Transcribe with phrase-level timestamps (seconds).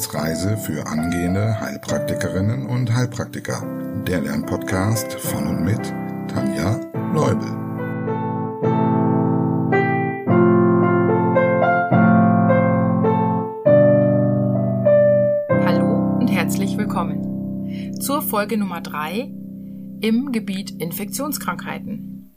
[0.00, 3.62] Wissensreise für angehende Heilpraktikerinnen und Heilpraktiker.
[4.06, 5.92] Der Lernpodcast von und mit
[6.26, 6.80] Tanja
[7.12, 7.50] Leubel.
[15.66, 19.30] Hallo und herzlich willkommen zur Folge Nummer drei
[20.00, 22.32] im Gebiet Infektionskrankheiten.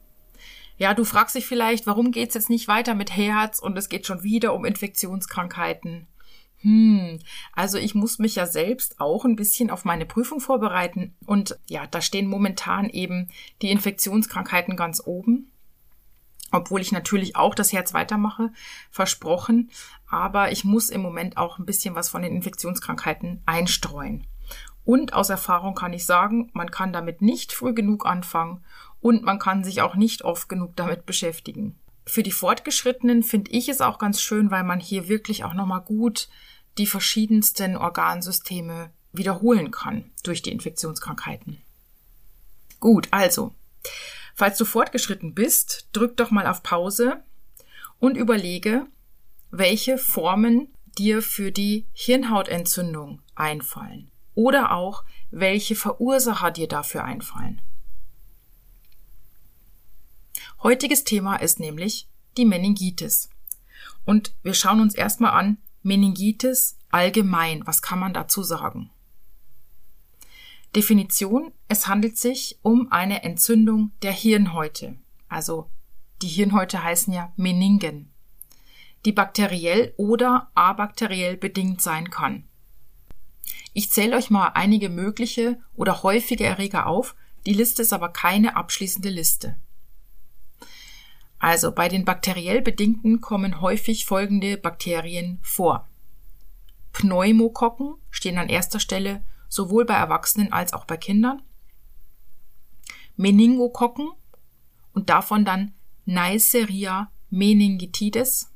[0.76, 4.06] Ja, du fragst dich vielleicht, warum geht's jetzt nicht weiter mit Herz und es geht
[4.06, 6.08] schon wieder um Infektionskrankheiten.
[6.63, 7.20] Hm,
[7.52, 11.88] also ich muss mich ja selbst auch ein bisschen auf meine Prüfung vorbereiten und ja,
[11.88, 13.30] da stehen momentan eben
[13.62, 15.52] die Infektionskrankheiten ganz oben.
[16.52, 18.52] Obwohl ich natürlich auch das Herz weitermache,
[18.91, 19.72] versprochen.
[20.08, 24.27] Aber ich muss im Moment auch ein bisschen was von den Infektionskrankheiten einstreuen.
[24.86, 28.64] Und aus Erfahrung kann ich sagen, man kann damit nicht früh genug anfangen
[29.02, 31.80] und man kann sich auch nicht oft genug damit beschäftigen.
[32.05, 35.81] Für die Fortgeschrittenen finde ich es auch ganz schön, weil man hier wirklich auch nochmal
[35.81, 36.27] gut
[36.78, 41.62] die verschiedensten Organsysteme wiederholen kann durch die Infektionskrankheiten.
[42.80, 43.54] Gut, also,
[44.36, 47.24] falls du fortgeschritten bist, drück doch mal auf Pause
[48.00, 48.88] und überlege,
[49.52, 57.62] welche Formen dir für die Hirnhautentzündung einfallen oder auch welche Verursacher dir dafür einfallen.
[60.62, 62.08] Heutiges Thema ist nämlich
[62.38, 63.30] die Meningitis.
[64.06, 68.89] Und wir schauen uns erstmal an, Meningitis allgemein, was kann man dazu sagen?
[70.76, 74.98] Definition, es handelt sich um eine Entzündung der Hirnhäute.
[75.30, 75.70] Also
[76.22, 78.11] die Hirnhäute heißen ja Meningen,
[79.06, 82.48] die bakteriell oder abakteriell bedingt sein kann.
[83.73, 88.56] Ich zähle euch mal einige mögliche oder häufige Erreger auf, die Liste ist aber keine
[88.56, 89.58] abschließende Liste.
[91.44, 95.89] Also bei den bakteriell bedingten kommen häufig folgende Bakterien vor.
[96.93, 101.42] Pneumokokken stehen an erster Stelle sowohl bei Erwachsenen als auch bei Kindern.
[103.17, 104.09] Meningokokken
[104.93, 105.73] und davon dann
[106.05, 108.49] Neisseria meningitidis,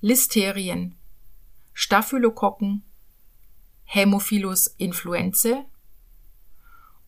[0.00, 0.94] Listerien,
[1.72, 2.84] Staphylokokken,
[3.82, 5.64] Hämophilus influenzae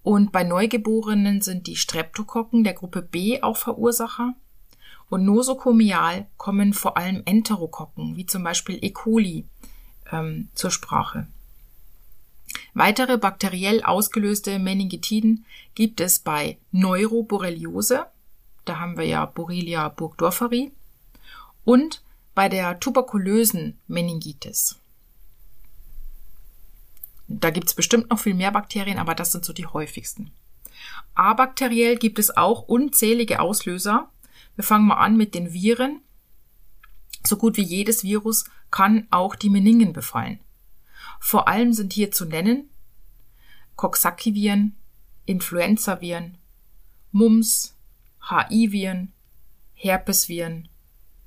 [0.03, 4.34] und bei Neugeborenen sind die Streptokokken der Gruppe B auch Verursacher.
[5.09, 8.91] Und nosokomial kommen vor allem Enterokokken, wie zum Beispiel E.
[8.91, 9.44] coli,
[10.12, 11.27] ähm, zur Sprache.
[12.75, 15.44] Weitere bakteriell ausgelöste Meningitiden
[15.75, 18.06] gibt es bei Neuroborreliose,
[18.65, 20.71] da haben wir ja Borrelia burgdorferi,
[21.65, 22.03] und
[22.34, 24.80] bei der tuberkulösen Meningitis.
[27.33, 30.33] Da gibt es bestimmt noch viel mehr Bakterien, aber das sind so die häufigsten.
[31.15, 34.11] Abakteriell gibt es auch unzählige Auslöser.
[34.57, 36.01] Wir fangen mal an mit den Viren.
[37.25, 40.41] So gut wie jedes Virus kann auch die Meningen befallen.
[41.21, 42.69] Vor allem sind hier zu nennen
[43.77, 44.75] Coxsackie-Viren,
[45.27, 46.37] Influenza-Viren,
[47.13, 47.77] Mumps,
[48.29, 49.13] HI-Viren,
[49.75, 50.69] Herpesviren,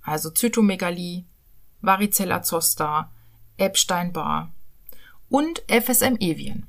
[0.02, 1.24] also Zytomegalie,
[1.80, 3.10] Varicella zoster,
[3.56, 4.52] Epstein-Barr,
[5.34, 6.68] und FSME-Viren.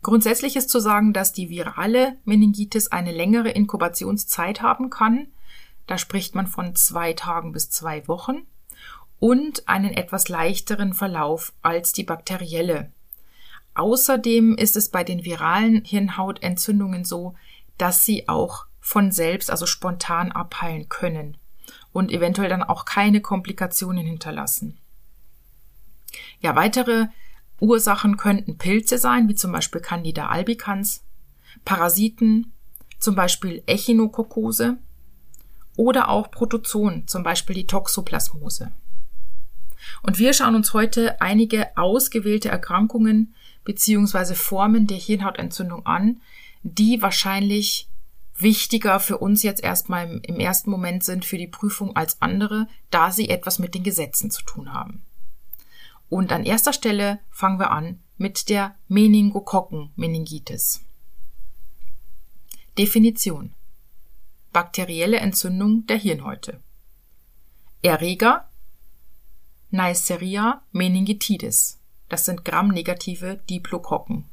[0.00, 5.26] Grundsätzlich ist zu sagen, dass die virale Meningitis eine längere Inkubationszeit haben kann.
[5.88, 8.46] Da spricht man von zwei Tagen bis zwei Wochen
[9.18, 12.92] und einen etwas leichteren Verlauf als die bakterielle.
[13.74, 17.34] Außerdem ist es bei den viralen Hirnhautentzündungen so,
[17.76, 21.36] dass sie auch von selbst, also spontan abheilen können
[21.92, 24.78] und eventuell dann auch keine Komplikationen hinterlassen.
[26.40, 27.06] Ja, weitere
[27.60, 31.04] Ursachen könnten Pilze sein, wie zum Beispiel Candida albicans,
[31.64, 32.52] Parasiten,
[32.98, 34.78] zum Beispiel Echinokokose
[35.76, 38.72] oder auch Protozoen, zum Beispiel die Toxoplasmose.
[40.02, 43.34] Und wir schauen uns heute einige ausgewählte Erkrankungen
[43.64, 44.34] bzw.
[44.34, 46.20] Formen der Hirnhautentzündung an,
[46.62, 47.88] die wahrscheinlich
[48.36, 53.10] wichtiger für uns jetzt erstmal im ersten Moment sind für die Prüfung als andere, da
[53.10, 55.02] sie etwas mit den Gesetzen zu tun haben.
[56.10, 60.82] Und an erster Stelle fangen wir an mit der Meningokokken-Meningitis.
[62.76, 63.54] Definition.
[64.52, 66.60] Bakterielle Entzündung der Hirnhäute.
[67.82, 68.50] Erreger
[69.70, 71.78] Neisseria meningitidis.
[72.08, 74.24] Das sind gramnegative Diplokokken.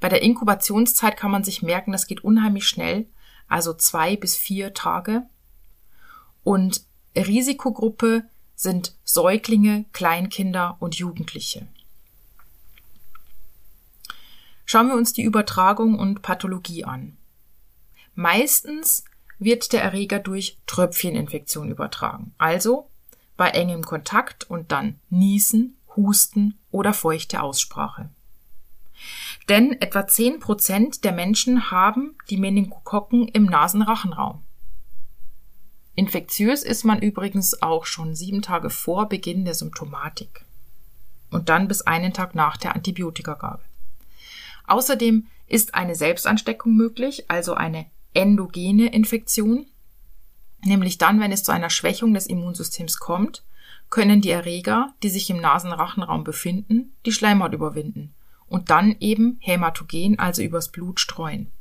[0.00, 3.06] Bei der Inkubationszeit kann man sich merken, das geht unheimlich schnell,
[3.46, 5.24] also zwei bis vier Tage.
[6.42, 8.24] Und Risikogruppe
[8.54, 11.66] sind Säuglinge, Kleinkinder und Jugendliche.
[14.64, 17.16] Schauen wir uns die Übertragung und Pathologie an.
[18.14, 19.04] Meistens
[19.38, 22.34] wird der Erreger durch Tröpfcheninfektion übertragen.
[22.38, 22.88] Also
[23.36, 28.10] bei engem Kontakt und dann Niesen, Husten oder feuchte Aussprache.
[29.48, 34.42] Denn etwa 10 Prozent der Menschen haben die Meningokokken im Nasenrachenraum.
[35.94, 40.44] Infektiös ist man übrigens auch schon sieben Tage vor Beginn der Symptomatik
[41.30, 43.62] und dann bis einen Tag nach der Antibiotikagabe.
[44.66, 49.66] Außerdem ist eine Selbstansteckung möglich, also eine endogene Infektion,
[50.64, 53.44] nämlich dann, wenn es zu einer Schwächung des Immunsystems kommt,
[53.90, 58.14] können die Erreger, die sich im Nasenrachenraum befinden, die Schleimhaut überwinden
[58.48, 61.52] und dann eben hämatogen, also übers Blut streuen.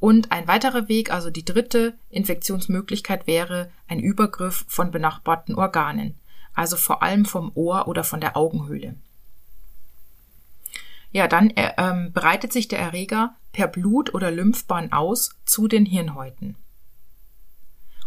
[0.00, 6.18] Und ein weiterer Weg, also die dritte Infektionsmöglichkeit wäre ein Übergriff von benachbarten Organen,
[6.52, 8.96] also vor allem vom Ohr oder von der Augenhöhle.
[11.10, 15.86] Ja, dann äh, ähm, breitet sich der Erreger per Blut- oder Lymphbahn aus zu den
[15.86, 16.56] Hirnhäuten.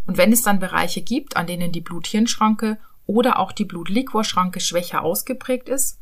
[0.05, 5.03] Und wenn es dann Bereiche gibt, an denen die Blut-Hirn-Schranke oder auch die Blut-Liquor-Schranke schwächer
[5.03, 5.99] ausgeprägt ist,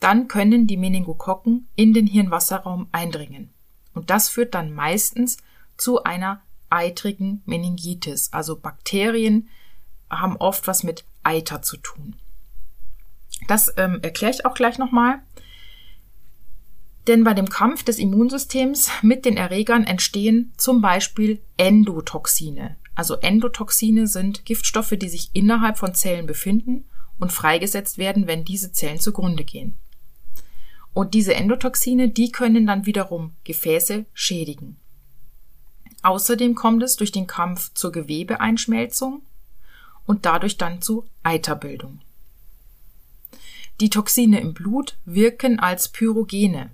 [0.00, 3.52] dann können die Meningokokken in den Hirnwasserraum eindringen.
[4.00, 5.36] Und das führt dann meistens
[5.76, 8.32] zu einer eitrigen Meningitis.
[8.32, 9.50] Also Bakterien
[10.08, 12.16] haben oft was mit Eiter zu tun.
[13.46, 15.18] Das ähm, erkläre ich auch gleich nochmal.
[17.08, 22.76] Denn bei dem Kampf des Immunsystems mit den Erregern entstehen zum Beispiel Endotoxine.
[22.94, 26.86] Also Endotoxine sind Giftstoffe, die sich innerhalb von Zellen befinden
[27.18, 29.74] und freigesetzt werden, wenn diese Zellen zugrunde gehen.
[30.92, 34.76] Und diese Endotoxine, die können dann wiederum Gefäße schädigen.
[36.02, 39.22] Außerdem kommt es durch den Kampf zur Gewebeeinschmelzung
[40.06, 42.00] und dadurch dann zu Eiterbildung.
[43.80, 46.70] Die Toxine im Blut wirken als Pyrogene.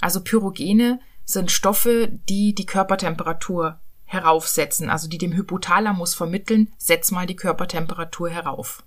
[0.00, 7.26] Also Pyrogene sind Stoffe, die die Körpertemperatur heraufsetzen, also die dem Hypothalamus vermitteln, setz mal
[7.26, 8.82] die Körpertemperatur herauf.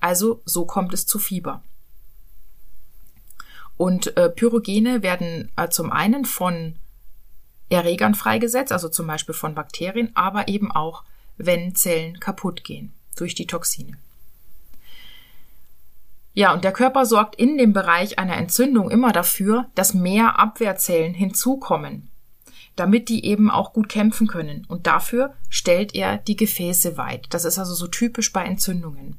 [0.00, 1.62] Also so kommt es zu Fieber.
[3.78, 6.74] Und äh, Pyrogene werden äh, zum einen von
[7.70, 11.04] Erregern freigesetzt, also zum Beispiel von Bakterien, aber eben auch,
[11.36, 13.96] wenn Zellen kaputt gehen durch die Toxine.
[16.34, 21.14] Ja, und der Körper sorgt in dem Bereich einer Entzündung immer dafür, dass mehr Abwehrzellen
[21.14, 22.10] hinzukommen,
[22.76, 24.64] damit die eben auch gut kämpfen können.
[24.68, 27.26] Und dafür stellt er die Gefäße weit.
[27.30, 29.18] Das ist also so typisch bei Entzündungen.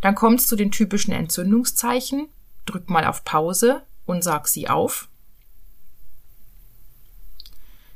[0.00, 2.28] Dann kommt es zu den typischen Entzündungszeichen,
[2.70, 5.08] drück mal auf Pause und sag sie auf.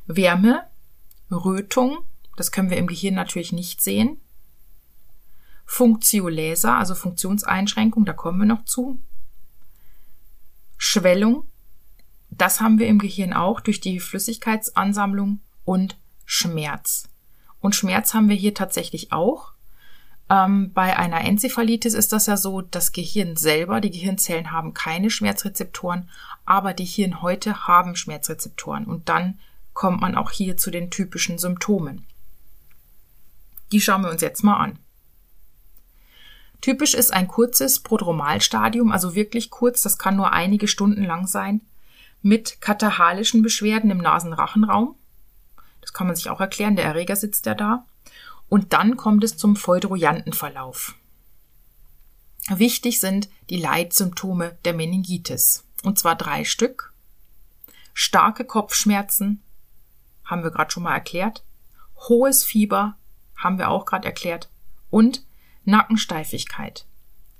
[0.06, 0.64] Wärme,
[1.30, 1.98] Rötung,
[2.36, 4.20] das können wir im Gehirn natürlich nicht sehen.
[5.64, 9.00] Funktioläser, also Funktionseinschränkung, da kommen wir noch zu.
[10.76, 11.48] Schwellung,
[12.30, 17.08] das haben wir im Gehirn auch durch die Flüssigkeitsansammlung und Schmerz.
[17.60, 19.53] Und Schmerz haben wir hier tatsächlich auch.
[20.30, 25.10] Ähm, bei einer Enzephalitis ist das ja so, das Gehirn selber, die Gehirnzellen haben keine
[25.10, 26.08] Schmerzrezeptoren,
[26.46, 29.38] aber die Hirnhäute haben Schmerzrezeptoren und dann
[29.74, 32.06] kommt man auch hier zu den typischen Symptomen.
[33.72, 34.78] Die schauen wir uns jetzt mal an.
[36.60, 41.60] Typisch ist ein kurzes Prodromalstadium, also wirklich kurz, das kann nur einige Stunden lang sein,
[42.22, 44.96] mit katahalischen Beschwerden im Nasenrachenraum.
[45.82, 47.84] Das kann man sich auch erklären, der Erreger sitzt ja da.
[48.54, 50.94] Und dann kommt es zum feudroyanten Verlauf.
[52.48, 55.64] Wichtig sind die Leitsymptome der Meningitis.
[55.82, 56.92] Und zwar drei Stück.
[57.94, 59.42] Starke Kopfschmerzen,
[60.24, 61.42] haben wir gerade schon mal erklärt.
[62.08, 62.94] Hohes Fieber,
[63.34, 64.48] haben wir auch gerade erklärt.
[64.88, 65.24] Und
[65.64, 66.86] Nackensteifigkeit.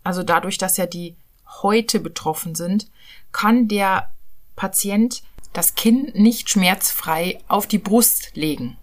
[0.02, 1.16] Also dadurch, dass ja die
[1.62, 2.90] Häute betroffen sind,
[3.30, 4.12] kann der
[4.56, 8.78] Patient das Kinn nicht schmerzfrei auf die Brust legen.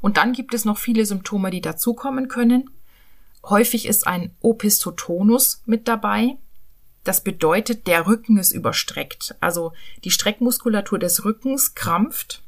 [0.00, 2.70] Und dann gibt es noch viele Symptome, die dazukommen können.
[3.44, 6.36] Häufig ist ein Opistotonus mit dabei.
[7.04, 9.34] Das bedeutet, der Rücken ist überstreckt.
[9.40, 9.72] Also
[10.04, 12.42] die Streckmuskulatur des Rückens krampft.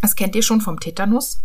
[0.00, 1.40] Das kennt ihr schon vom Tetanus.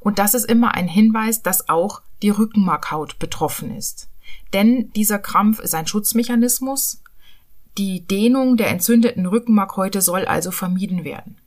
[0.00, 4.08] Und das ist immer ein Hinweis, dass auch die Rückenmarkhaut betroffen ist.
[4.52, 7.02] Denn dieser Krampf ist ein Schutzmechanismus.
[7.76, 11.38] Die Dehnung der entzündeten Rückenmarkhäute soll also vermieden werden.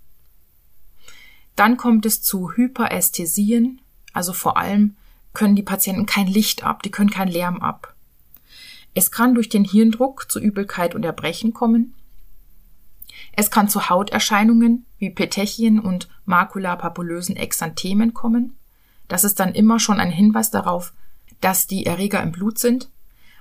[1.59, 3.81] Dann kommt es zu Hyperästhesien,
[4.13, 4.95] also vor allem
[5.33, 7.95] können die Patienten kein Licht ab, die können keinen Lärm ab.
[8.93, 11.95] Es kann durch den Hirndruck zu Übelkeit und Erbrechen kommen.
[13.33, 18.55] Es kann zu Hauterscheinungen wie Petechien und makulapapulösen Exanthemen kommen.
[19.09, 20.93] Das ist dann immer schon ein Hinweis darauf,
[21.41, 22.89] dass die Erreger im Blut sind,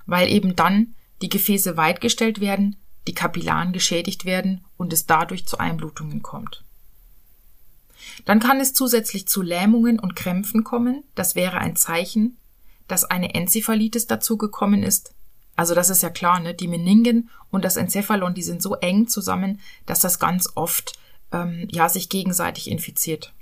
[0.06, 5.58] weil eben dann die Gefäße weitgestellt werden, die Kapillaren geschädigt werden und es dadurch zu
[5.58, 6.64] Einblutungen kommt.
[8.24, 11.04] Dann kann es zusätzlich zu Lähmungen und Krämpfen kommen.
[11.14, 12.36] Das wäre ein Zeichen,
[12.86, 15.14] dass eine Enzephalitis dazugekommen ist.
[15.56, 16.54] Also das ist ja klar, ne?
[16.54, 20.98] Die Meningen und das Enzephalon, die sind so eng zusammen, dass das ganz oft
[21.32, 23.32] ähm, ja sich gegenseitig infiziert.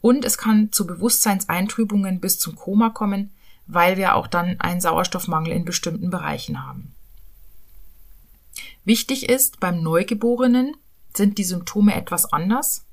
[0.00, 3.30] Und es kann zu Bewusstseinseintrübungen bis zum Koma kommen,
[3.66, 6.94] weil wir auch dann einen Sauerstoffmangel in bestimmten Bereichen haben.
[8.84, 10.76] Wichtig ist, beim Neugeborenen
[11.14, 12.84] sind die Symptome etwas anders.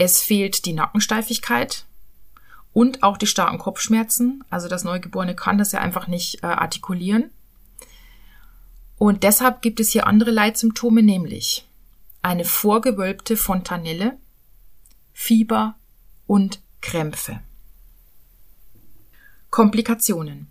[0.00, 1.84] Es fehlt die Nackensteifigkeit
[2.72, 4.42] und auch die starken Kopfschmerzen.
[4.48, 7.30] Also das Neugeborene kann das ja einfach nicht äh, artikulieren.
[8.96, 11.68] Und deshalb gibt es hier andere Leitsymptome, nämlich
[12.22, 14.16] eine vorgewölbte Fontanelle,
[15.12, 15.74] Fieber
[16.26, 17.40] und Krämpfe.
[19.50, 20.50] Komplikationen.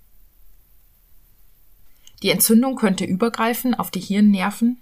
[2.22, 4.79] Die Entzündung könnte übergreifen auf die Hirnnerven,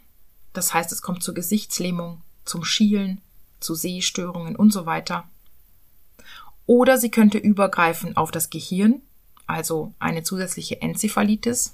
[0.52, 3.22] das heißt es kommt zur Gesichtslähmung, zum Schielen,
[3.60, 5.28] zu Sehstörungen und so weiter.
[6.66, 9.02] Oder sie könnte übergreifen auf das Gehirn,
[9.46, 11.74] also eine zusätzliche Enzephalitis.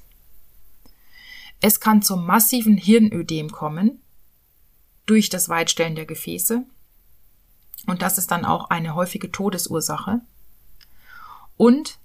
[1.62, 4.02] Es kann zum massiven Hirnödem kommen
[5.06, 6.63] durch das Weitstellen der Gefäße.
[7.88, 10.22] Und das ist dann auch eine häufige Todesursache.
[11.58, 12.00] Und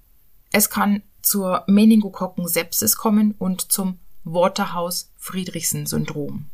[0.51, 6.47] es kann zur Meningokokken-Sepsis kommen und zum Waterhouse-Friedrichsen-Syndrom.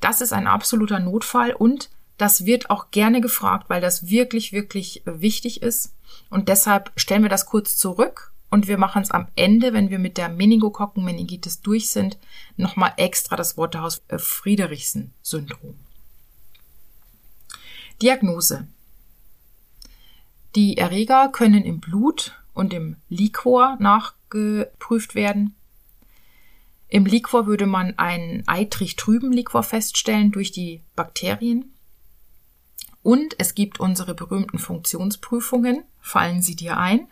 [0.00, 5.02] Das ist ein absoluter Notfall und das wird auch gerne gefragt, weil das wirklich, wirklich
[5.04, 5.94] wichtig ist.
[6.30, 9.98] Und deshalb stellen wir das kurz zurück und wir machen es am Ende, wenn wir
[9.98, 12.16] mit der Meningokokken-Meningitis durch sind,
[12.56, 15.74] nochmal extra das Waterhouse-Friedrichsen-Syndrom.
[18.00, 18.68] Diagnose.
[20.54, 25.54] Die Erreger können im Blut und im Liquor nachgeprüft werden.
[26.88, 31.74] Im Liquor würde man einen eitrig trüben Liquor feststellen durch die Bakterien.
[33.02, 35.84] Und es gibt unsere berühmten Funktionsprüfungen.
[36.00, 37.08] Fallen sie dir ein?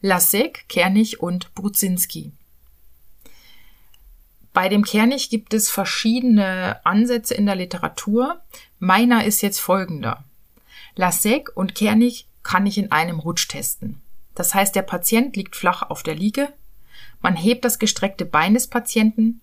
[0.00, 2.32] Lasek, Kernig und Brudzinski.
[4.52, 8.40] Bei dem Kernig gibt es verschiedene Ansätze in der Literatur.
[8.78, 10.24] Meiner ist jetzt folgender.
[10.94, 14.00] Lasek und Kernig kann ich in einem Rutsch testen.
[14.34, 16.52] Das heißt, der Patient liegt flach auf der Liege,
[17.24, 19.40] man hebt das gestreckte Bein des Patienten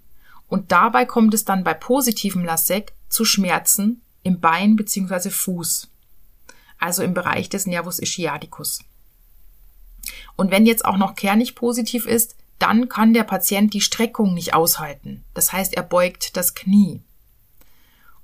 [0.47, 5.31] und dabei kommt es dann bei positivem Lasek zu Schmerzen im Bein bzw.
[5.31, 5.89] Fuß,
[6.77, 8.83] also im Bereich des Nervus ischiadicus.
[10.35, 14.53] Und wenn jetzt auch noch kernig positiv ist, dann kann der Patient die Streckung nicht
[14.53, 15.23] aushalten.
[15.33, 17.01] Das heißt, er beugt das Knie.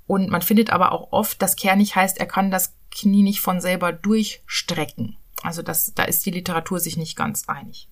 [0.05, 3.59] Und man findet aber auch oft, dass kernig heißt, er kann das Knie nicht von
[3.59, 5.17] selber durchstrecken.
[5.41, 7.89] Also das, da ist die Literatur sich nicht ganz einig.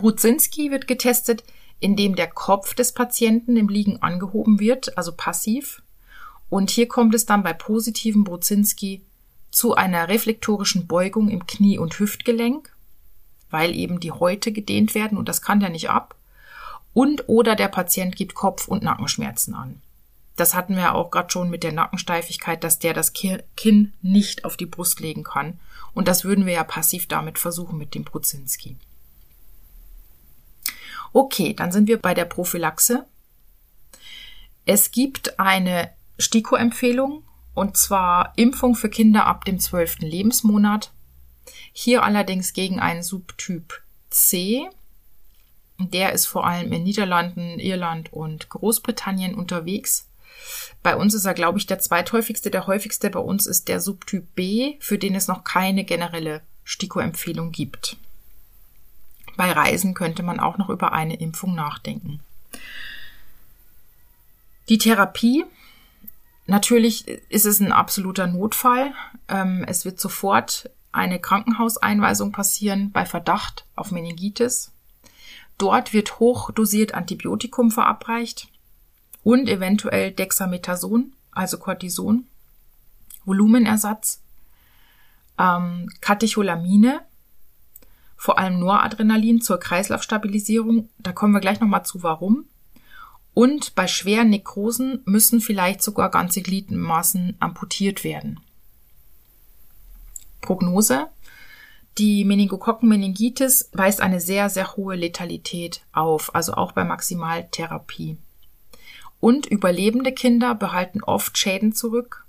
[0.00, 1.44] Brudzinski wird getestet,
[1.78, 5.82] indem der Kopf des Patienten im Liegen angehoben wird, also passiv.
[6.48, 9.02] Und hier kommt es dann bei positivem Brudzinski
[9.50, 12.74] zu einer reflektorischen Beugung im Knie- und Hüftgelenk,
[13.50, 16.14] weil eben die Häute gedehnt werden und das kann der nicht ab.
[16.94, 19.82] Und oder der Patient gibt Kopf- und Nackenschmerzen an.
[20.36, 24.56] Das hatten wir auch gerade schon mit der Nackensteifigkeit, dass der das Kinn nicht auf
[24.56, 25.60] die Brust legen kann.
[25.92, 28.76] Und das würden wir ja passiv damit versuchen mit dem Bruzinski.
[31.12, 33.06] Okay, dann sind wir bei der Prophylaxe.
[34.64, 37.24] Es gibt eine STIKO-Empfehlung
[37.54, 40.92] und zwar Impfung für Kinder ab dem zwölften Lebensmonat.
[41.72, 44.68] Hier allerdings gegen einen Subtyp C.
[45.78, 50.06] Der ist vor allem in Niederlanden, Irland und Großbritannien unterwegs.
[50.82, 52.50] Bei uns ist er, glaube ich, der zweithäufigste.
[52.50, 57.50] Der häufigste bei uns ist der Subtyp B, für den es noch keine generelle STIKO-Empfehlung
[57.50, 57.96] gibt.
[59.40, 62.20] Bei Reisen könnte man auch noch über eine Impfung nachdenken.
[64.68, 65.46] Die Therapie.
[66.44, 68.92] Natürlich ist es ein absoluter Notfall.
[69.28, 74.72] Ähm, es wird sofort eine Krankenhauseinweisung passieren bei Verdacht auf Meningitis.
[75.56, 78.48] Dort wird hochdosiert Antibiotikum verabreicht
[79.24, 82.26] und eventuell Dexamethason, also Cortison,
[83.24, 84.20] Volumenersatz,
[85.38, 87.00] ähm, Katecholamine,
[88.20, 90.90] vor allem Noradrenalin zur Kreislaufstabilisierung.
[90.98, 92.44] Da kommen wir gleich nochmal zu, warum.
[93.32, 98.38] Und bei schweren Nekrosen müssen vielleicht sogar ganze Gliedmaßen amputiert werden.
[100.42, 101.06] Prognose.
[101.96, 108.18] Die Meningokokkenmeningitis weist eine sehr, sehr hohe Letalität auf, also auch bei Maximaltherapie.
[109.18, 112.26] Und überlebende Kinder behalten oft Schäden zurück,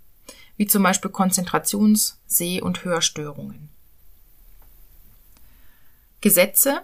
[0.56, 3.71] wie zum Beispiel Konzentrations-, Seh- und Hörstörungen.
[6.22, 6.84] Gesetze.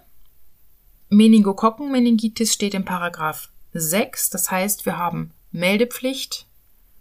[1.10, 6.48] Meningokokkenmeningitis steht in Paragraph 6, das heißt, wir haben Meldepflicht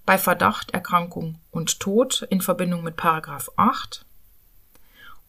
[0.05, 4.05] bei Verdacht, Erkrankung und Tod in Verbindung mit Paragraph 8.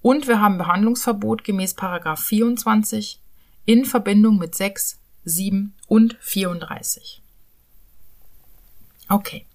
[0.02, 3.20] Und wir haben Behandlungsverbot gemäß Paragraph 24
[3.66, 7.24] in Verbindung mit 6, 7 und 34.
[9.10, 9.48] Okay.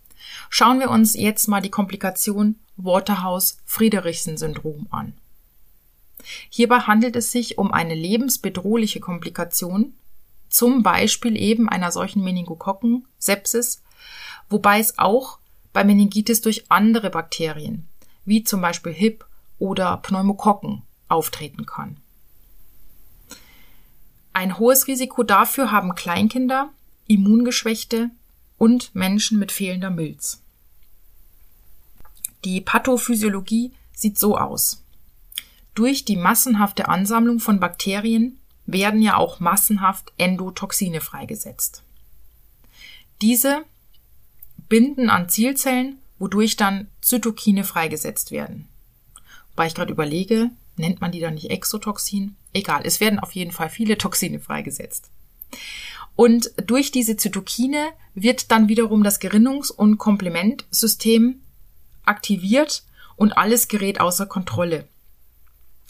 [0.48, 5.12] Schauen wir uns jetzt mal die Komplikation Waterhouse-Friedrichsen-Syndrom an.
[6.50, 9.94] Hierbei handelt es sich um eine lebensbedrohliche Komplikation,
[10.48, 13.82] zum Beispiel eben einer solchen Meningokokken, Sepsis,
[14.48, 15.38] wobei es auch
[15.72, 17.88] bei Meningitis durch andere Bakterien,
[18.24, 19.24] wie zum Beispiel HIP
[19.58, 21.96] oder Pneumokokken, auftreten kann.
[24.32, 26.70] Ein hohes Risiko dafür haben Kleinkinder,
[27.06, 28.10] Immungeschwächte
[28.58, 30.42] und Menschen mit fehlender Milz.
[32.44, 34.81] Die Pathophysiologie sieht so aus.
[35.74, 41.82] Durch die massenhafte Ansammlung von Bakterien werden ja auch massenhaft Endotoxine freigesetzt.
[43.20, 43.64] Diese
[44.68, 48.68] binden an Zielzellen, wodurch dann Zytokine freigesetzt werden.
[49.50, 52.36] Wobei ich gerade überlege, nennt man die dann nicht Exotoxin?
[52.52, 55.10] Egal, es werden auf jeden Fall viele Toxine freigesetzt.
[56.16, 61.40] Und durch diese Zytokine wird dann wiederum das Gerinnungs- und Komplementsystem
[62.04, 62.84] aktiviert
[63.16, 64.86] und alles gerät außer Kontrolle.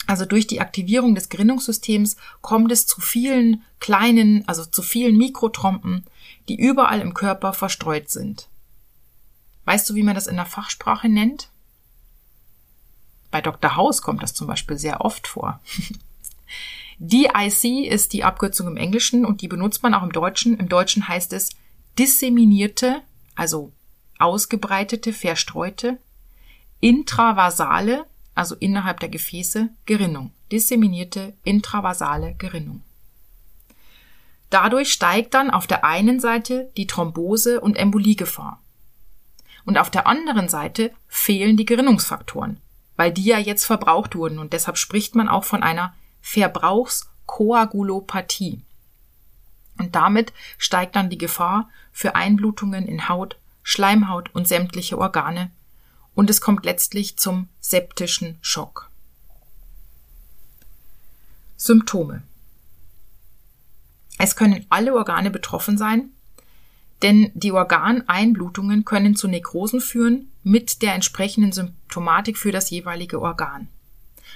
[0.05, 6.05] Also durch die Aktivierung des Gerinnungssystems kommt es zu vielen kleinen, also zu vielen Mikrotrompen,
[6.49, 8.49] die überall im Körper verstreut sind.
[9.65, 11.49] Weißt du, wie man das in der Fachsprache nennt?
[13.31, 13.75] Bei Dr.
[13.75, 15.61] House kommt das zum Beispiel sehr oft vor.
[16.99, 20.57] DIC ist die Abkürzung im Englischen und die benutzt man auch im Deutschen.
[20.59, 21.49] Im Deutschen heißt es
[21.97, 23.01] disseminierte,
[23.35, 23.71] also
[24.19, 25.97] ausgebreitete, verstreute,
[26.79, 28.05] intravasale,
[28.35, 30.31] also innerhalb der Gefäße, Gerinnung.
[30.51, 32.83] Disseminierte intravasale Gerinnung.
[34.49, 38.61] Dadurch steigt dann auf der einen Seite die Thrombose- und Emboliegefahr.
[39.65, 42.59] Und auf der anderen Seite fehlen die Gerinnungsfaktoren,
[42.95, 48.61] weil die ja jetzt verbraucht wurden und deshalb spricht man auch von einer Verbrauchskoagulopathie.
[49.79, 55.49] Und damit steigt dann die Gefahr für Einblutungen in Haut, Schleimhaut und sämtliche Organe
[56.13, 58.91] und es kommt letztlich zum septischen Schock.
[61.55, 62.23] Symptome.
[64.19, 66.09] Es können alle Organe betroffen sein,
[67.01, 73.69] denn die Organeinblutungen können zu Nekrosen führen mit der entsprechenden Symptomatik für das jeweilige Organ.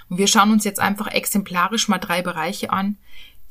[0.09, 2.97] Und wir schauen uns jetzt einfach exemplarisch mal drei Bereiche an,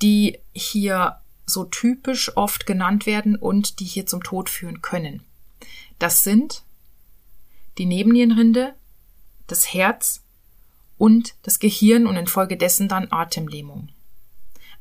[0.01, 5.23] die hier so typisch oft genannt werden und die hier zum Tod führen können.
[5.99, 6.63] Das sind
[7.77, 8.75] die Nebennierenrinde,
[9.47, 10.23] das Herz
[10.99, 13.89] und das Gehirn und infolgedessen dann Atemlähmung.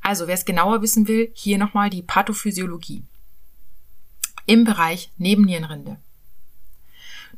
[0.01, 3.04] Also, wer es genauer wissen will, hier nochmal die Pathophysiologie.
[4.45, 5.97] Im Bereich Nebennierenrinde.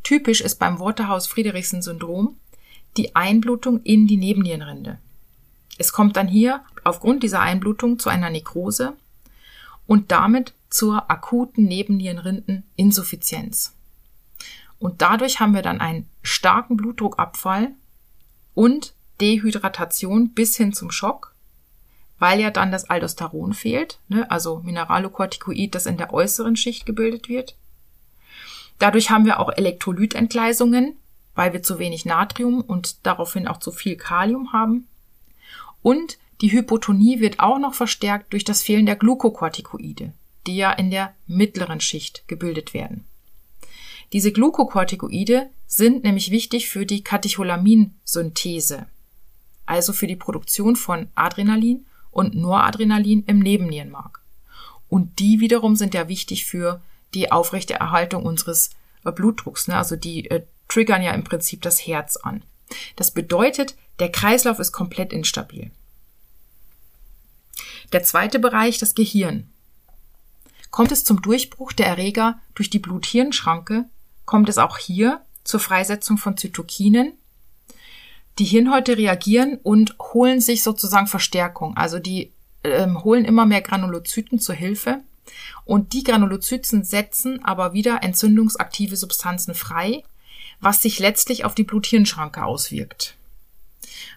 [0.03, 2.37] Typisch ist beim Waterhouse-Friedrichsen-Syndrom
[2.97, 4.99] die Einblutung in die Nebennierenrinde.
[5.77, 8.97] Es kommt dann hier aufgrund dieser Einblutung zu einer Nekrose
[9.85, 13.76] und damit zur akuten Nebennierenrindeninsuffizienz.
[14.79, 17.71] Und dadurch haben wir dann einen starken Blutdruckabfall
[18.53, 21.33] und Dehydratation bis hin zum Schock,
[22.19, 27.29] weil ja dann das Aldosteron fehlt, ne, also Mineralokortikoid, das in der äußeren Schicht gebildet
[27.29, 27.55] wird.
[28.79, 30.95] Dadurch haben wir auch Elektrolytentgleisungen,
[31.33, 34.87] weil wir zu wenig Natrium und daraufhin auch zu viel Kalium haben.
[35.81, 40.13] Und die Hypotonie wird auch noch verstärkt durch das Fehlen der Glukokortikoide,
[40.45, 43.05] die ja in der mittleren Schicht gebildet werden.
[44.13, 48.87] Diese Glukokortikoide sind nämlich wichtig für die Katecholaminsynthese,
[49.65, 54.21] also für die Produktion von Adrenalin und Noradrenalin im Nebennierenmark.
[54.89, 56.81] Und die wiederum sind ja wichtig für
[57.13, 58.69] die aufrechte Erhaltung unseres
[59.03, 59.67] äh, Blutdrucks.
[59.67, 59.77] Ne?
[59.77, 62.43] Also die äh, triggern ja im Prinzip das Herz an.
[62.95, 65.71] Das bedeutet, der Kreislauf ist komplett instabil.
[67.91, 69.49] Der zweite Bereich, das Gehirn.
[70.71, 73.85] Kommt es zum Durchbruch der Erreger durch die Blut-Hirn-Schranke,
[74.27, 77.13] kommt es auch hier zur Freisetzung von Zytokinen.
[78.37, 81.75] Die Hirnhäute reagieren und holen sich sozusagen Verstärkung.
[81.75, 85.01] Also die ähm, holen immer mehr Granulozyten zur Hilfe.
[85.65, 90.03] Und die Granulozyten setzen aber wieder entzündungsaktive Substanzen frei,
[90.59, 93.15] was sich letztlich auf die Blut-Hirn-Schranke auswirkt.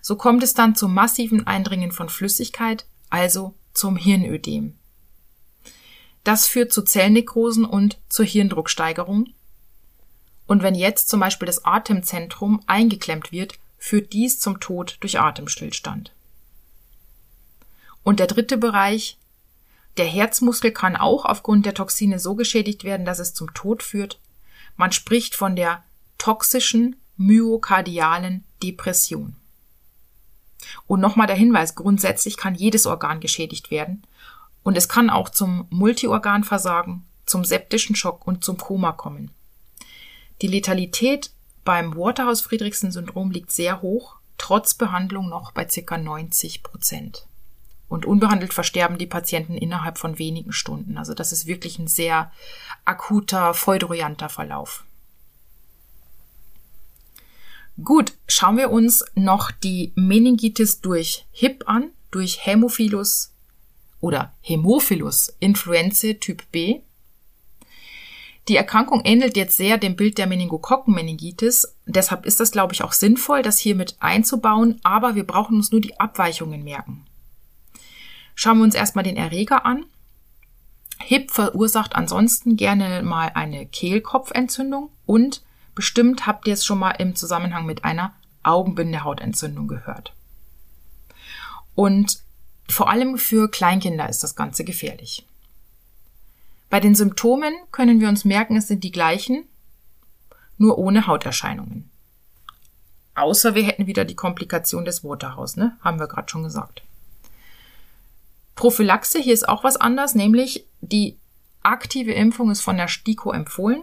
[0.02, 4.74] So kommt es dann zum massiven Eindringen von Flüssigkeit, also zum Hirnödem.
[6.24, 9.28] Das führt zu Zellnekrosen und zur Hirndrucksteigerung,
[10.50, 16.12] und wenn jetzt zum Beispiel das Atemzentrum eingeklemmt wird, führt dies zum Tod durch Atemstillstand.
[18.02, 19.16] Und der dritte Bereich,
[19.96, 24.18] Der Herzmuskel kann auch aufgrund der Toxine so geschädigt werden, dass es zum Tod führt.
[24.76, 25.84] Man spricht von der
[26.18, 29.36] toxischen myokardialen Depression.
[30.88, 34.02] Und nochmal der Hinweis, grundsätzlich kann jedes Organ geschädigt werden
[34.64, 39.30] und es kann auch zum Multiorganversagen, zum septischen Schock und zum Koma kommen.
[40.42, 41.32] Die Letalität
[41.64, 45.98] beim Waterhouse-Friedrichsen-Syndrom liegt sehr hoch, trotz Behandlung noch bei ca.
[45.98, 47.26] 90 Prozent.
[47.88, 50.96] Und unbehandelt versterben die Patienten innerhalb von wenigen Stunden.
[50.96, 52.32] Also das ist wirklich ein sehr
[52.84, 54.84] akuter, feudroyanter Verlauf.
[57.82, 63.32] Gut, schauen wir uns noch die Meningitis durch HIP an, durch Hämophilus
[64.00, 66.80] oder Hämophilus influenzae Typ B.
[68.50, 71.76] Die Erkrankung ähnelt jetzt sehr dem Bild der Meningokokkenmeningitis.
[71.86, 75.70] Deshalb ist das, glaube ich, auch sinnvoll, das hier mit einzubauen, aber wir brauchen uns
[75.70, 77.06] nur die Abweichungen merken.
[78.34, 79.86] Schauen wir uns erstmal den Erreger an.
[80.98, 85.44] HIP verursacht ansonsten gerne mal eine Kehlkopfentzündung und
[85.76, 90.12] bestimmt habt ihr es schon mal im Zusammenhang mit einer Augenbindehautentzündung gehört.
[91.76, 92.24] Und
[92.68, 95.24] vor allem für Kleinkinder ist das Ganze gefährlich.
[96.70, 99.44] Bei den Symptomen können wir uns merken, es sind die gleichen,
[100.56, 101.90] nur ohne Hauterscheinungen.
[103.16, 105.76] Außer wir hätten wieder die Komplikation des Waterhouse, ne?
[105.80, 106.82] Haben wir gerade schon gesagt.
[108.54, 111.18] Prophylaxe, hier ist auch was anders, nämlich die
[111.62, 113.82] aktive Impfung ist von der STIKO empfohlen.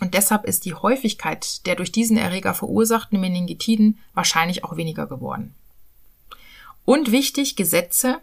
[0.00, 5.54] Und deshalb ist die Häufigkeit der durch diesen Erreger verursachten Meningitiden wahrscheinlich auch weniger geworden.
[6.84, 8.20] Und wichtig, Gesetze.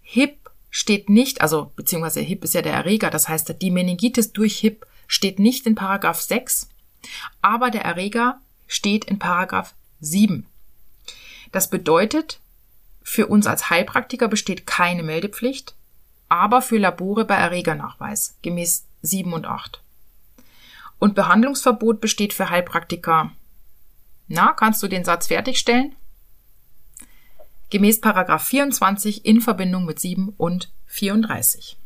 [0.00, 0.41] HIP
[0.72, 4.86] steht nicht, also beziehungsweise HIP ist ja der Erreger, das heißt, die Meningitis durch HIP
[5.06, 6.70] steht nicht in Paragraph 6,
[7.42, 10.46] aber der Erreger steht in Paragraph 7.
[11.52, 12.40] Das bedeutet,
[13.02, 15.74] für uns als Heilpraktiker besteht keine Meldepflicht,
[16.30, 19.82] aber für Labore bei Erregernachweis gemäß 7 und 8.
[20.98, 23.32] Und Behandlungsverbot besteht für Heilpraktiker.
[24.28, 25.94] Na, kannst du den Satz fertigstellen?
[27.72, 28.00] Gemäß
[28.38, 31.78] 24 in Verbindung mit 7 und 34.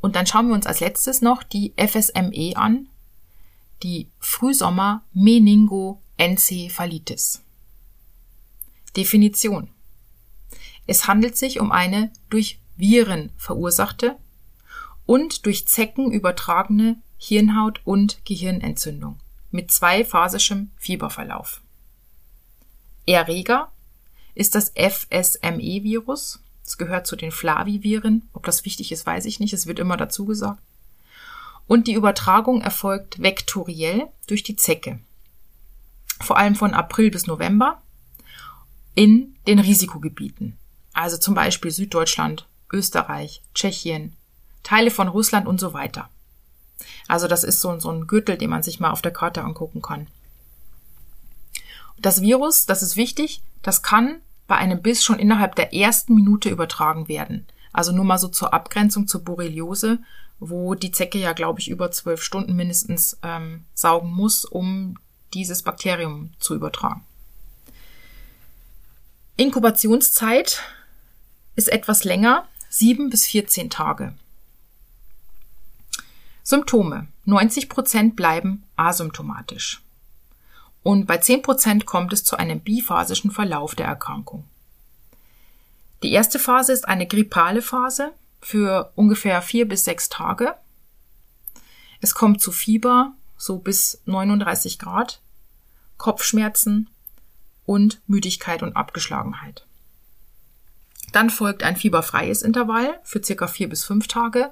[0.00, 2.88] Und dann schauen wir uns als letztes noch die FSME an,
[3.82, 7.42] die Frühsommer Meningoencephalitis.
[8.96, 9.68] Definition.
[10.86, 14.16] Es handelt sich um eine durch Viren verursachte
[15.04, 19.18] und durch Zecken übertragene Hirnhaut- und Gehirnentzündung
[19.50, 21.60] mit zweiphasischem Fieberverlauf.
[23.08, 23.72] Erreger
[24.34, 26.40] ist das FSME-Virus.
[26.64, 28.28] Es gehört zu den Flaviviren.
[28.32, 29.54] Ob das wichtig ist, weiß ich nicht.
[29.54, 30.60] Es wird immer dazu gesagt.
[31.66, 35.00] Und die Übertragung erfolgt vektoriell durch die Zecke.
[36.20, 37.80] Vor allem von April bis November
[38.94, 40.58] in den Risikogebieten.
[40.92, 44.16] Also zum Beispiel Süddeutschland, Österreich, Tschechien,
[44.62, 46.10] Teile von Russland und so weiter.
[47.06, 49.82] Also das ist so, so ein Gürtel, den man sich mal auf der Karte angucken
[49.82, 50.08] kann.
[52.00, 56.48] Das Virus, das ist wichtig, das kann bei einem Biss schon innerhalb der ersten Minute
[56.48, 57.46] übertragen werden.
[57.72, 59.98] Also nur mal so zur Abgrenzung zur Borreliose,
[60.40, 64.96] wo die Zecke ja, glaube ich, über zwölf Stunden mindestens ähm, saugen muss, um
[65.34, 67.04] dieses Bakterium zu übertragen.
[69.36, 70.62] Inkubationszeit
[71.56, 74.14] ist etwas länger, sieben bis 14 Tage.
[76.42, 77.08] Symptome.
[77.24, 79.82] 90 Prozent bleiben asymptomatisch
[80.82, 84.44] und bei 10% kommt es zu einem biphasischen Verlauf der Erkrankung.
[86.02, 90.54] Die erste Phase ist eine grippale Phase für ungefähr vier bis sechs Tage.
[92.00, 95.20] Es kommt zu Fieber, so bis 39 Grad,
[95.96, 96.88] Kopfschmerzen
[97.66, 99.66] und Müdigkeit und Abgeschlagenheit.
[101.12, 104.50] Dann folgt ein fieberfreies Intervall für circa vier bis fünf Tage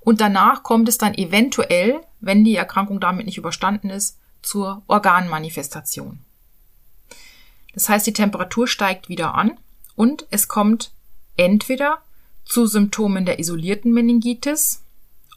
[0.00, 6.20] und danach kommt es dann eventuell, wenn die Erkrankung damit nicht überstanden ist, zur Organmanifestation.
[7.74, 9.58] Das heißt, die Temperatur steigt wieder an
[9.94, 10.92] und es kommt
[11.36, 11.98] entweder
[12.44, 14.82] zu Symptomen der isolierten Meningitis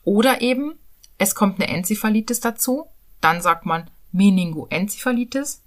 [0.03, 0.73] oder eben
[1.17, 2.87] es kommt eine Enzephalitis dazu,
[3.21, 5.61] dann sagt man Meningoenzephalitis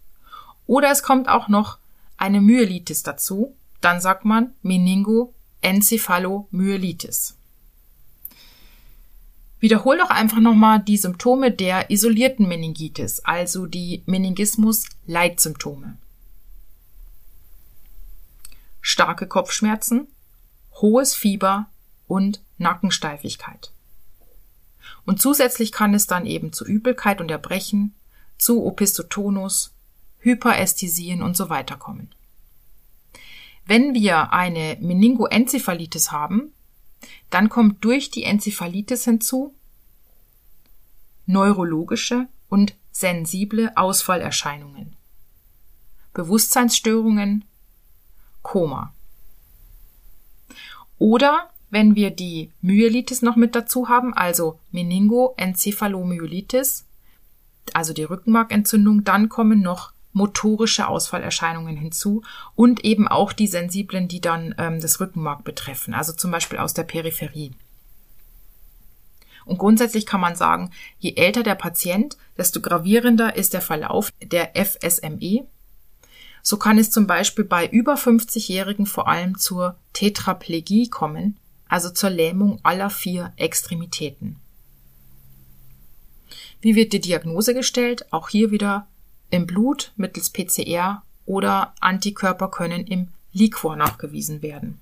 [0.67, 1.79] oder es kommt auch noch
[2.19, 7.38] eine Myelitis dazu, dann sagt man Meningoencephalomyelitis.
[9.61, 15.97] Wiederhol doch einfach nochmal die Symptome der isolierten Meningitis, also die Meningismus-Leitsymptome.
[18.81, 20.07] Starke Kopfschmerzen,
[20.81, 21.67] hohes Fieber
[22.07, 23.73] und Nackensteifigkeit.
[25.05, 27.95] Und zusätzlich kann es dann eben zu Übelkeit und Erbrechen,
[28.39, 29.73] zu Opistotonus,
[30.21, 32.15] Hyperästhesien und so weiter kommen.
[33.67, 36.53] Wenn wir eine Meningoenzephalitis haben,
[37.31, 39.55] dann kommt durch die Enzephalitis hinzu
[41.27, 44.97] neurologische und sensible Ausfallerscheinungen,
[46.15, 47.45] Bewusstseinsstörungen,
[48.43, 48.93] Koma.
[50.99, 56.87] Oder wenn wir die Myelitis noch mit dazu haben, also Meningoencephalomyelitis,
[57.75, 62.23] also die Rückenmarkentzündung, dann kommen noch motorische Ausfallerscheinungen hinzu
[62.55, 66.75] und eben auch die sensiblen, die dann ähm, das Rückenmark betreffen, also zum Beispiel aus
[66.75, 67.53] der Peripherie.
[69.49, 74.53] Und grundsätzlich kann man sagen, je älter der Patient, desto gravierender ist der Verlauf der
[74.55, 75.47] FSME.
[76.43, 82.11] So kann es zum Beispiel bei über 50-Jährigen vor allem zur Tetraplegie kommen, also zur
[82.11, 84.37] Lähmung aller vier Extremitäten.
[86.61, 88.07] Wie wird die Diagnose gestellt?
[88.13, 88.87] Auch hier wieder
[89.31, 94.81] im Blut mittels PCR oder Antikörper können im Liquor nachgewiesen werden.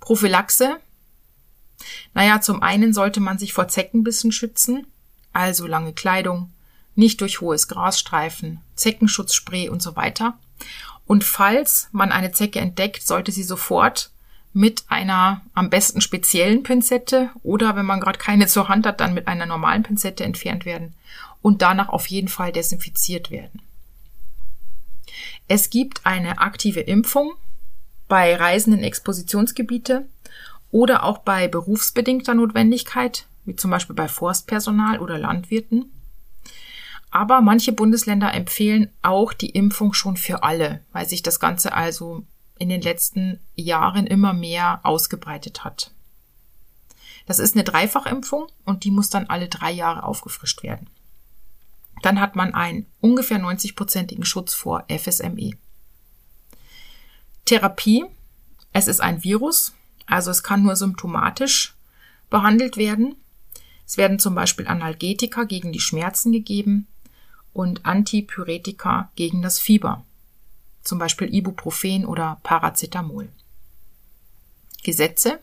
[0.00, 0.78] Prophylaxe.
[2.14, 4.86] Naja, zum einen sollte man sich vor Zeckenbissen schützen,
[5.32, 6.52] also lange Kleidung,
[6.94, 10.38] nicht durch hohes Grasstreifen, Zeckenschutzspray und so weiter.
[11.06, 14.10] Und falls man eine Zecke entdeckt, sollte sie sofort
[14.52, 19.14] mit einer am besten speziellen Pinzette oder wenn man gerade keine zur Hand hat, dann
[19.14, 20.94] mit einer normalen Pinzette entfernt werden
[21.42, 23.60] und danach auf jeden Fall desinfiziert werden.
[25.48, 27.32] Es gibt eine aktive Impfung
[28.08, 30.06] bei Reisenden Expositionsgebiete
[30.70, 35.92] oder auch bei berufsbedingter Notwendigkeit, wie zum Beispiel bei Forstpersonal oder Landwirten.
[37.10, 42.24] Aber manche Bundesländer empfehlen auch die Impfung schon für alle, weil sich das Ganze also
[42.58, 45.90] in den letzten Jahren immer mehr ausgebreitet hat.
[47.26, 50.88] Das ist eine Dreifachimpfung und die muss dann alle drei Jahre aufgefrischt werden.
[52.02, 55.52] Dann hat man einen ungefähr 90-prozentigen Schutz vor FSME.
[57.44, 58.04] Therapie.
[58.74, 59.74] Es ist ein Virus,
[60.06, 61.74] also es kann nur symptomatisch
[62.30, 63.16] behandelt werden.
[63.86, 66.86] Es werden zum Beispiel Analgetika gegen die Schmerzen gegeben
[67.52, 70.04] und Antipyretika gegen das Fieber
[70.82, 73.28] zum Beispiel Ibuprofen oder Paracetamol.
[74.82, 75.40] Gesetze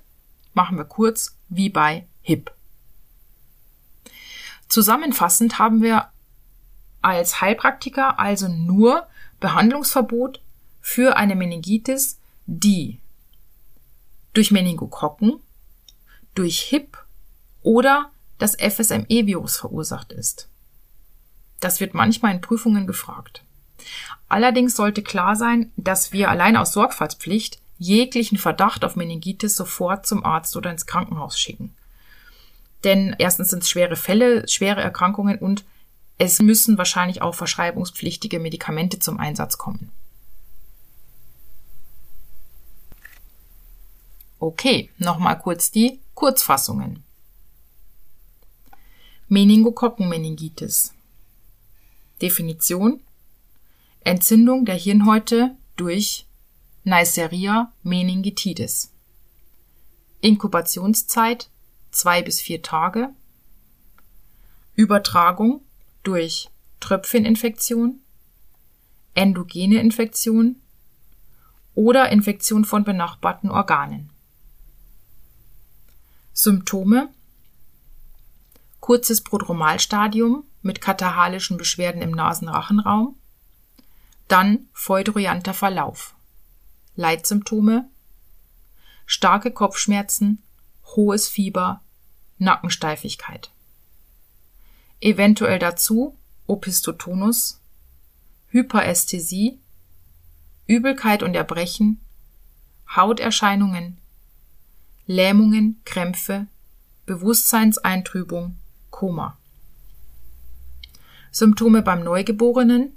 [0.53, 2.51] machen wir kurz wie bei HIP.
[4.67, 6.09] Zusammenfassend haben wir
[7.01, 9.07] als Heilpraktiker also nur
[9.39, 10.41] Behandlungsverbot
[10.81, 12.99] für eine Meningitis, die
[14.33, 15.39] durch Meningokokken,
[16.35, 16.97] durch HIP
[17.61, 20.49] oder das FSME-Virus verursacht ist.
[21.59, 23.43] Das wird manchmal in Prüfungen gefragt.
[24.27, 30.23] Allerdings sollte klar sein, dass wir allein aus Sorgfaltspflicht jeglichen Verdacht auf Meningitis sofort zum
[30.25, 31.73] Arzt oder ins Krankenhaus schicken.
[32.83, 35.65] Denn erstens sind es schwere Fälle, schwere Erkrankungen und
[36.19, 39.89] es müssen wahrscheinlich auch verschreibungspflichtige Medikamente zum Einsatz kommen.
[44.37, 47.03] Okay, nochmal kurz die Kurzfassungen.
[49.29, 50.93] Meningokokkenmeningitis.
[52.21, 53.01] Definition
[54.01, 56.25] Entzündung der Hirnhäute durch
[56.83, 58.91] Neisseria meningitidis.
[60.19, 61.49] Inkubationszeit
[61.91, 63.13] zwei bis vier Tage.
[64.75, 65.61] Übertragung
[66.09, 68.01] durch Tröpfcheninfektion,
[69.13, 70.55] endogene Infektion
[71.75, 74.09] oder Infektion von benachbarten Organen.
[76.33, 77.09] Symptome
[78.79, 83.15] Kurzes Prodromalstadium mit katahalischen Beschwerden im Nasenrachenraum,
[84.27, 86.15] dann feudroyanter Verlauf.
[86.95, 87.87] Leitsymptome
[89.05, 90.41] starke Kopfschmerzen,
[90.95, 91.81] hohes Fieber,
[92.39, 93.51] Nackensteifigkeit.
[95.01, 97.61] Eventuell dazu Opistotonus,
[98.47, 99.59] Hyperästhesie,
[100.65, 101.99] Übelkeit und Erbrechen,
[102.95, 103.97] Hauterscheinungen,
[105.05, 106.47] Lähmungen, Krämpfe,
[107.05, 108.57] Bewusstseinseintrübung,
[108.89, 109.37] Koma.
[111.31, 112.93] Symptome beim Neugeborenen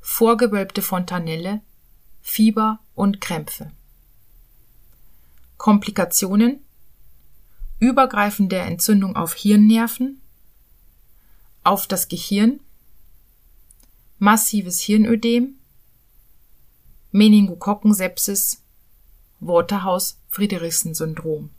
[0.00, 1.60] vorgewölbte Fontanelle,
[2.20, 3.70] Fieber und Krämpfe.
[5.56, 6.60] Komplikationen
[7.78, 10.20] übergreifende Entzündung auf Hirnnerven,
[11.64, 12.60] auf das Gehirn,
[14.18, 15.58] massives Hirnödem,
[17.10, 18.62] Meningokokkensepsis,
[19.40, 21.50] Waterhouse-Friedrichsen-Syndrom.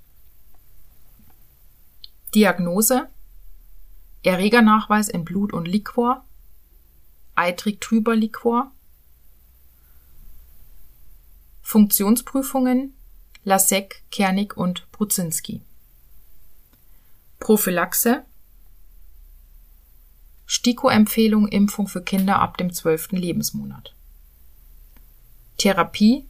[2.34, 3.10] Diagnose
[4.24, 6.26] Erregernachweis in Blut und Liquor,
[7.36, 8.72] eitrig-trüber Liquor.
[11.62, 12.96] Funktionsprüfungen
[13.44, 15.62] Lasek, Kernig und Brudzinski.
[17.40, 18.26] Prophylaxe
[20.48, 23.94] STIKO-Empfehlung Impfung für Kinder ab dem zwölften Lebensmonat.
[25.58, 26.26] Therapie,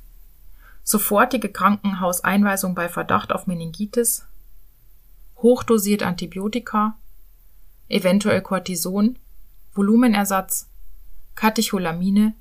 [0.84, 4.26] sofortige Krankenhauseinweisung bei Verdacht auf Meningitis,
[5.38, 6.98] hochdosiert Antibiotika,
[7.90, 9.18] eventuell Cortison,
[9.74, 10.68] Volumenersatz,
[11.36, 12.34] Katecholamine,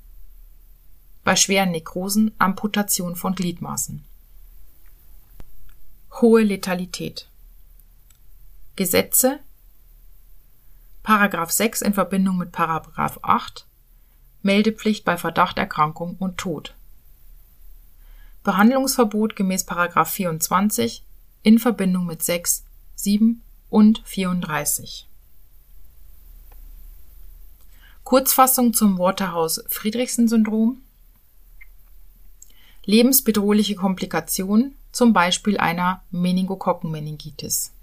[1.25, 2.31] bei schweren Nekrosen.
[2.37, 4.05] Amputation von Gliedmaßen.
[6.21, 7.27] Hohe Letalität.
[8.77, 9.39] Gesetze
[11.05, 13.67] Paragraph 6 in Verbindung mit Paragraph 8
[14.41, 16.73] Meldepflicht bei Verdachterkrankung und Tod.
[18.43, 21.03] Behandlungsverbot gemäß Paragraph 24
[21.43, 22.63] in Verbindung mit 6,
[22.95, 25.07] 7 und 34.
[28.03, 30.81] Kurzfassung zum Waterhouse-Friedrichsen-Syndrom.
[32.85, 37.73] Lebensbedrohliche Komplikationen, zum Beispiel einer Meningokokkenmeningitis.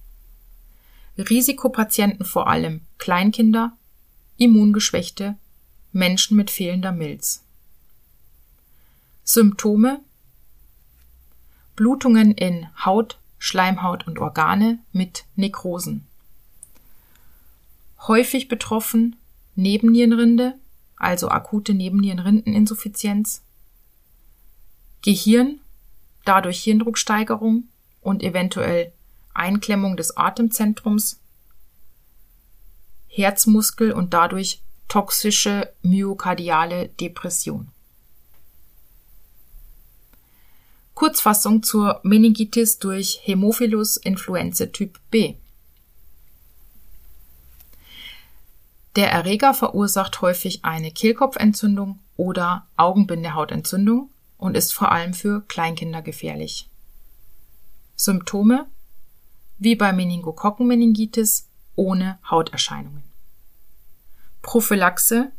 [1.18, 3.76] Risikopatienten vor allem Kleinkinder,
[4.36, 5.34] Immungeschwächte,
[5.90, 7.42] Menschen mit fehlender Milz.
[9.24, 9.98] Symptome
[11.74, 16.06] Blutungen in Haut, Schleimhaut und Organe mit Nekrosen.
[18.06, 19.16] Häufig betroffen
[19.56, 20.54] Nebennierenrinde,
[20.94, 23.42] also akute Nebennierenrindeninsuffizienz,
[25.02, 25.58] Gehirn,
[26.24, 27.64] dadurch Hirndrucksteigerung
[28.00, 28.92] und eventuell
[29.34, 31.18] Einklemmung des Atemzentrums,
[33.14, 37.68] Herzmuskel und dadurch toxische myokardiale Depression.
[40.94, 45.34] Kurzfassung zur Meningitis durch Hämophilus influenzae Typ B.
[48.96, 56.68] Der Erreger verursacht häufig eine Kehlkopfentzündung oder Augenbindehautentzündung und ist vor allem für Kleinkinder gefährlich.
[57.94, 58.66] Symptome
[59.58, 63.02] wie bei Meningokokkenmeningitis ohne Hauterscheinungen.
[64.42, 65.32] Prophylaxe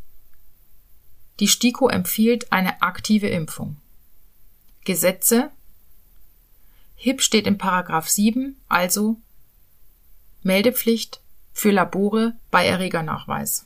[1.40, 3.78] Die STIKO empfiehlt eine aktive Impfung.
[4.86, 5.52] Gesetze
[6.96, 9.18] HIP steht in Paragraph 7, also
[10.42, 11.22] Meldepflicht
[11.54, 13.66] für Labore bei Erregernachweis.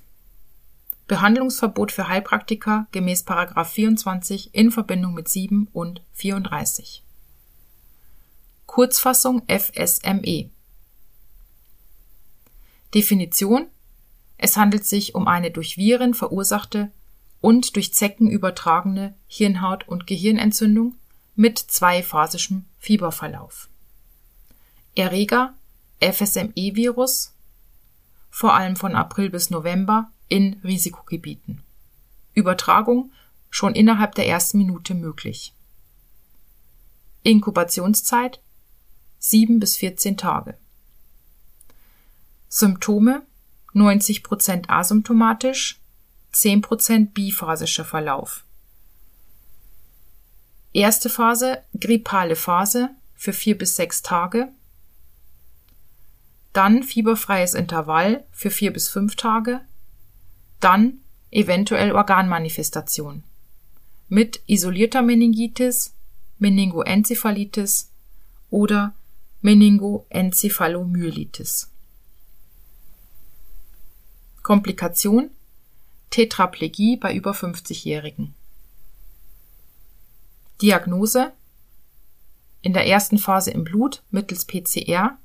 [1.08, 7.03] Behandlungsverbot für Heilpraktiker gemäß 24 in Verbindung mit 7 und 34.
[8.65, 10.49] Kurzfassung FSME.
[12.93, 13.67] Definition
[14.38, 16.91] Es handelt sich um eine durch Viren verursachte
[17.41, 20.95] und durch Zecken übertragene Hirnhaut- und Gehirnentzündung
[21.36, 23.69] mit zweiphasischem Fieberverlauf.
[24.95, 25.54] Erreger
[26.00, 27.34] FSME-Virus
[28.30, 31.63] vor allem von April bis November in Risikogebieten.
[32.34, 33.12] Übertragung
[33.50, 35.54] schon innerhalb der ersten Minute möglich.
[37.23, 38.41] Inkubationszeit
[39.19, 40.58] 7 bis 14 Tage.
[42.50, 43.24] Symptome
[43.74, 45.80] 90% asymptomatisch,
[46.34, 48.44] 10% biphasischer Verlauf.
[50.74, 54.52] Erste Phase grippale Phase für 4 bis 6 Tage,
[56.58, 59.62] dann fieberfreies Intervall für vier bis fünf Tage,
[60.60, 63.22] dann eventuell Organmanifestation
[64.08, 65.94] mit isolierter Meningitis,
[66.40, 67.92] Meningoenzephalitis
[68.50, 68.96] oder
[69.42, 71.72] Meningoencephalomyelitis.
[74.48, 75.30] Komplikation
[76.10, 78.34] Tetraplegie bei über 50-Jährigen.
[80.62, 81.34] Diagnose
[82.62, 85.18] in der ersten Phase im Blut mittels PCR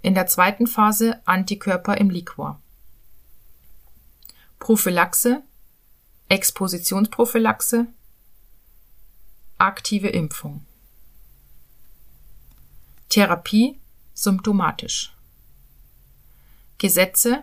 [0.00, 2.58] in der zweiten Phase Antikörper im Liquor.
[4.58, 5.42] Prophylaxe,
[6.30, 7.88] Expositionsprophylaxe,
[9.58, 10.64] aktive Impfung.
[13.10, 13.78] Therapie
[14.14, 15.14] symptomatisch.
[16.78, 17.42] Gesetze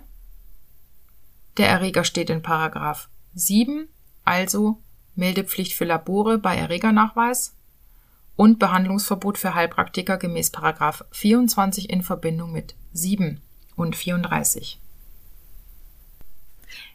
[1.58, 3.88] Der Erreger steht in Paragraph 7,
[4.24, 4.82] also
[5.16, 7.56] Meldepflicht für Labore bei Erregernachweis
[8.36, 10.52] und Behandlungsverbot für Heilpraktiker gemäß
[11.12, 13.42] 24 in Verbindung mit 7
[13.76, 14.80] und 34.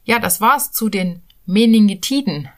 [0.05, 2.49] Ja, das war's zu den Meningitiden.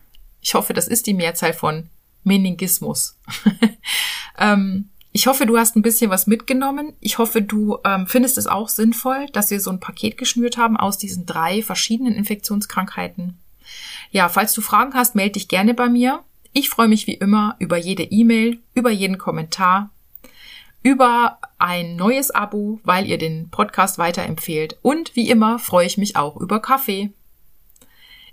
[0.40, 1.88] Ich hoffe, das ist die Mehrzahl von
[2.22, 3.18] Meningismus.
[4.38, 6.92] ähm, ich hoffe, du hast ein bisschen was mitgenommen.
[6.98, 10.76] Ich hoffe, du ähm, findest es auch sinnvoll, dass wir so ein Paket geschnürt haben
[10.76, 13.38] aus diesen drei verschiedenen Infektionskrankheiten.
[14.10, 16.24] Ja, falls du Fragen hast, melde dich gerne bei mir.
[16.52, 19.90] Ich freue mich wie immer über jede E-Mail, über jeden Kommentar,
[20.82, 26.16] über ein neues Abo, weil ihr den Podcast weiterempfehlt und wie immer freue ich mich
[26.16, 27.12] auch über Kaffee.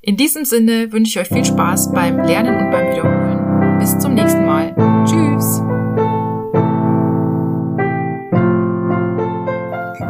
[0.02, 3.78] In diesem Sinne wünsche ich euch viel Spaß beim Lernen und beim Wiederholen.
[3.80, 4.74] Bis zum nächsten Mal.
[5.06, 5.41] Tschüss.